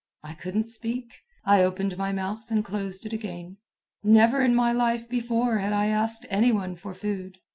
[0.23, 1.13] I couldn't speak.
[1.45, 3.57] I opened my mouth and closed it again.
[4.03, 7.37] Never in my life before had I asked any one for food.